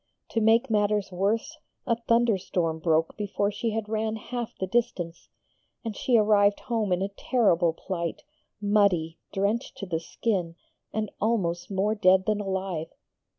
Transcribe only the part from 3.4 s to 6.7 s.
she had ran half the distance, and she arrived